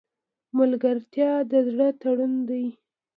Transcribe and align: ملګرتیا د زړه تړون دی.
ملګرتیا 0.57 1.31
د 1.51 1.53
زړه 1.69 1.87
تړون 2.01 2.33
دی. 2.49 2.65